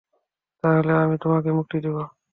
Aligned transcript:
তাহলে 0.63 0.91
আমি 1.03 1.15
তোমাকে 1.17 1.49
মুক্তি 1.57 1.77
দিব। 1.83 1.97